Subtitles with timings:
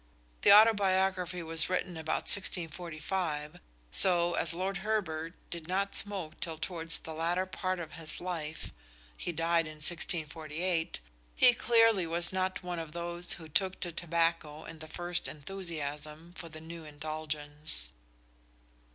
[0.41, 3.59] The autobiography was written about 1645,
[3.91, 8.71] so as Lord Herbert did not smoke till towards the latter part of his life
[9.15, 10.99] he died in 1648
[11.35, 16.33] he clearly was not one of those who took to tobacco in the first enthusiasm
[16.35, 17.91] for the new indulgence.